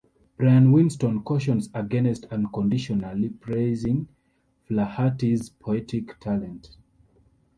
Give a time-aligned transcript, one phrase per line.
[0.35, 4.07] Brian Winston cautions against unconditionally praising
[4.67, 6.75] Flaherty's poetic talent.